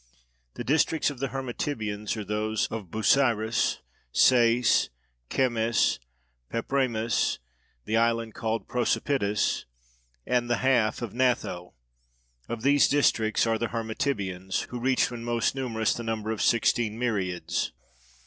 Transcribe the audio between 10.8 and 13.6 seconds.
of Natho, of these districts are